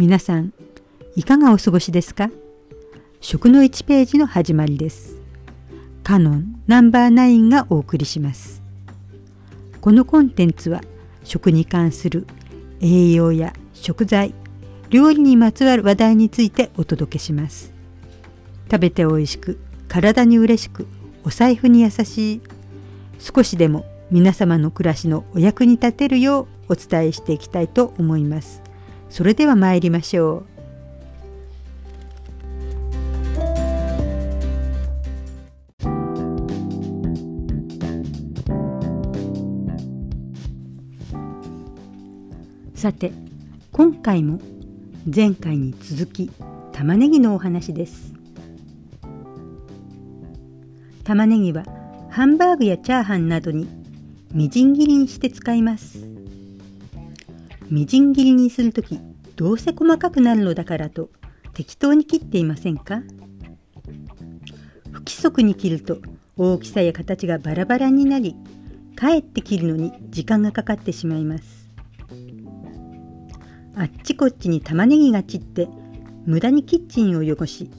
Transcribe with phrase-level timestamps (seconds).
[0.00, 0.54] 皆さん、
[1.14, 2.30] いかがお過ごしですか？
[3.20, 5.18] 食の1ページの始まりです。
[6.02, 8.62] カノンナンバー9がお送りします。
[9.82, 10.80] このコンテンツは
[11.22, 12.26] 食に関する
[12.80, 14.32] 栄養や食材、
[14.88, 17.74] 料理にまつわる話題についてお届けします。
[18.70, 20.86] 食べて美味しく、体に嬉しく、
[21.24, 22.40] お財布に優しい、
[23.18, 28.59] 少しでも皆様の暮らしのお役に立てるようお伝えしていきたいと思います。
[29.10, 30.60] それでは参りましょう。
[42.80, 43.12] さて
[43.72, 44.40] 今回も
[45.04, 46.30] 前回に続き
[46.72, 48.14] 玉ねぎのお話です
[51.04, 51.64] 玉ねぎは
[52.08, 53.68] ハンバーグやチャーハンなどに
[54.32, 56.19] みじん切りにして使います
[57.70, 58.98] みじん切りにする時
[59.36, 61.08] どうせ細かくなるのだからと
[61.54, 63.02] 適当に切っていませんか？
[64.90, 65.98] 不規則に切ると
[66.36, 68.34] 大きさや形がバラバラになり
[68.96, 71.70] かえって切るのに時間がかかってしまいます。
[73.76, 75.68] あっちこっちに玉ねぎが散って
[76.26, 77.70] 無駄にキッチンを汚し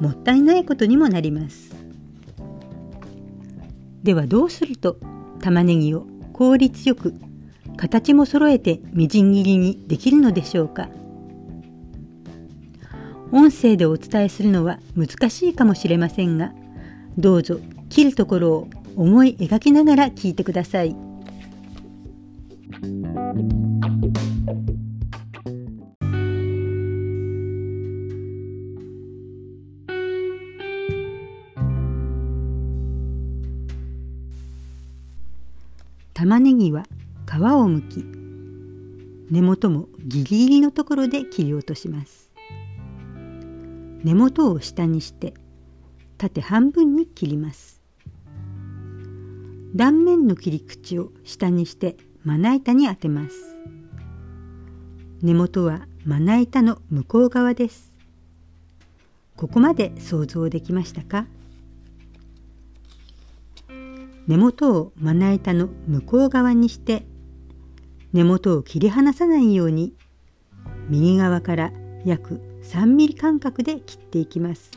[0.00, 1.74] もったいないことにもなります。
[4.02, 4.98] ではどうすると
[5.40, 7.14] 玉ねぎを効率よく
[7.80, 10.90] 形も揃えてみじん切りにできるのでしょうか
[13.32, 16.52] 音声でお伝えするのは難しいかもしれませんが
[17.16, 17.58] どうぞ
[17.88, 20.94] 切るところを思い描きながら聞いてください。
[36.12, 36.84] 玉ねぎは
[37.40, 38.04] 皮をむき
[39.30, 42.30] 根元もギリギリのところで切り落とします。
[44.04, 45.32] 根元を下にして
[46.18, 47.80] 縦半分に切ります。
[49.74, 53.56] 断面の切り口を下にしてまな板に当てます。
[55.22, 57.96] 根元はまな板の向こう側です。
[59.36, 61.24] ここまで想像できましたか？
[64.26, 67.06] 根元をまな板の向こう側にして
[68.12, 69.94] 根元を切り離さないように
[70.88, 71.72] 右側から
[72.04, 74.70] 約3ミリ間隔で切っていきます。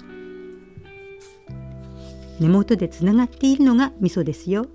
[2.39, 4.67] 根元でつながっているのが味噌ですよ。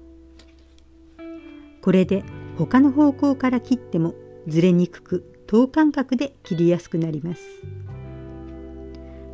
[1.82, 2.24] これで
[2.56, 4.14] 他の方向から切っても
[4.46, 7.42] ずれにくく等間隔で切りやすくなります。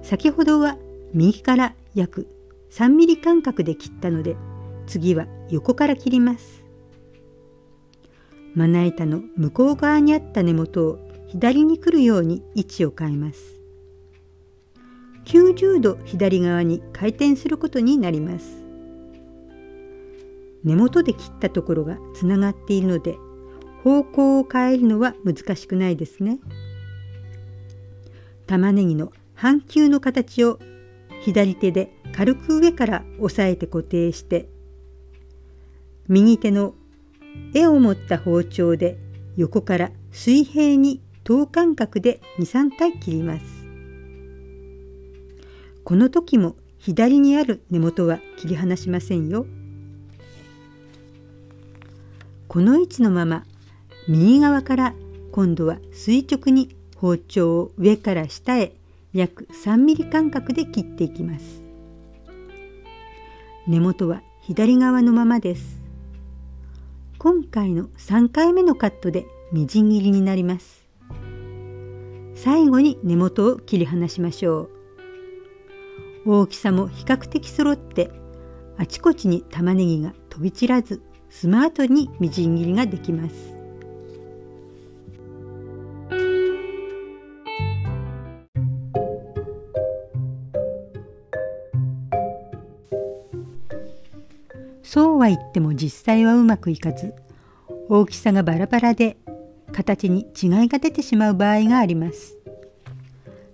[0.03, 0.77] 先ほどは
[1.15, 2.29] 右から約
[2.71, 4.37] 3ミリ間隔で切ったので
[4.87, 6.64] 次は横から切ります。
[8.55, 10.99] まな板の向こう側にあった根元を
[11.29, 13.61] 左に来るように位置を変えます。
[15.25, 18.65] 90度左側に回転することになります。
[20.63, 23.19] 根元で切ったところがつながっているので
[23.83, 26.39] 方向を変えるのは難しくないですね。
[28.47, 30.59] 玉ねぎの半球の形を
[31.23, 34.49] 左手で軽く上から押さえて固定して
[36.07, 36.75] 右手の
[37.55, 38.99] 絵を持った包丁で
[39.37, 43.45] 横から水平に等間隔で23体切ります。
[45.85, 49.47] この時も左にある根元は切り離しませんよ。
[52.49, 53.45] この位置のまま
[54.07, 54.95] 右側から
[55.33, 58.75] 今度は垂直に包丁を上から下へ
[59.13, 61.63] 約3ミリ間隔で切っていきます。
[63.67, 65.84] 根元は左側のままです。
[67.25, 70.85] 今回の3回目のカットでみじん切りになります。
[72.35, 74.69] 最後に根元を切り離しましょ
[76.27, 76.41] う。
[76.43, 78.11] 大きさも比較的揃って
[78.77, 83.54] あちこちに玉ねぎが飛び散らずスマートにみじん切りができます。
[94.95, 97.15] そうは言っても実際はうまくいかず
[97.89, 99.17] 大きさがバラバラで
[99.73, 102.39] 形に違いが出てしまう場合があります。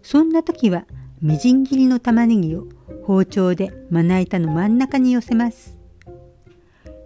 [0.02, 0.84] そんな時は
[1.22, 2.66] みじん切りの玉ねぎを
[3.04, 5.78] 包丁でまな板の真ん中に寄せます。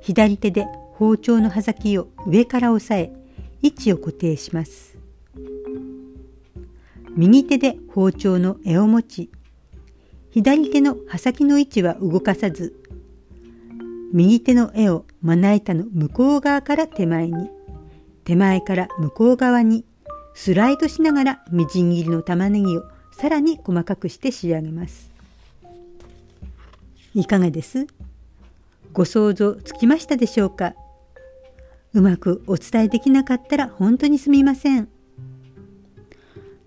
[0.01, 3.13] 左手で包丁の刃先を上から押さえ
[3.63, 4.99] 位置を固定します。
[7.11, 9.31] 右手で包丁の柄を持ち
[10.33, 12.84] 左手の刃先の位置は動かさず
[14.15, 17.51] 右手の絵をまな板の向こう側から手前に、
[18.23, 19.85] 手前から向こう側に
[20.35, 25.11] スライドしながらみじん切りの玉ねぎをさらに細かくして仕上げます。
[27.13, 27.89] いかがです？
[28.93, 30.75] ご想像つきましたでしょうか？
[31.93, 34.89] うまくお伝えできなかったら本当にすみません。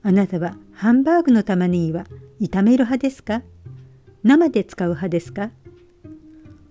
[0.03, 2.07] あなたはハンバーグの玉ねぎは
[2.41, 3.41] 炒める派ですか？
[4.23, 5.51] 生で使う派ですか？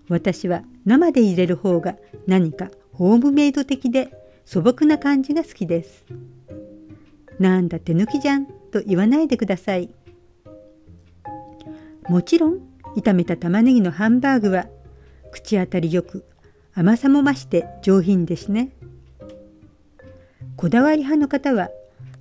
[0.08, 4.11] 私は生で入れる方が何かホームメイド的で
[4.44, 6.05] 素朴な感じが好きです。
[7.38, 9.91] なんだ手抜きじゃんと言わないでください。
[12.08, 12.61] もちろん
[12.97, 14.67] 炒めた玉ねぎのハンバーグは
[15.32, 16.25] 口当たりよく
[16.73, 18.70] 甘さも増して上品ですね。
[20.56, 21.69] こだわり派の方は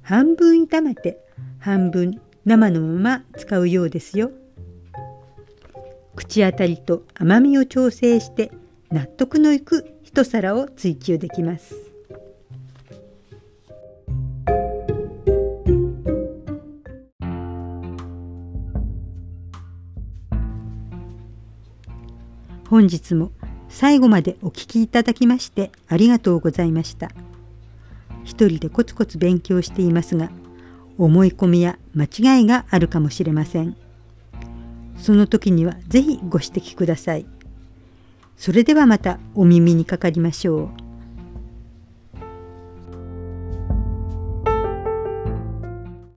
[0.02, 1.20] 半分炒めて
[1.60, 4.32] 半分生のまま使うようですよ。
[6.16, 8.52] 口当たりと甘みを調整して
[8.92, 11.76] 納得のいく一皿を追求できます。
[22.68, 23.32] 本日も
[23.70, 27.12] 最後までお聞きいただきましてありがとうございました。
[28.24, 30.32] 一人でコツコツ勉強していますが、
[30.98, 33.78] 思い込みや間違いがあるかもしれません。
[34.98, 37.26] その時には是非ご指摘ください。
[38.38, 40.85] それではまたお耳にかかりましょう。